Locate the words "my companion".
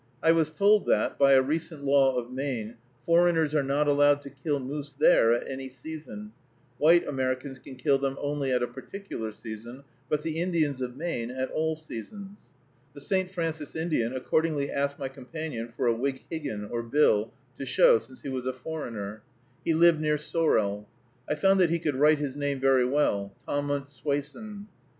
14.97-15.71